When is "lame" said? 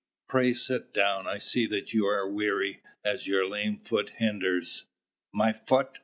3.47-3.77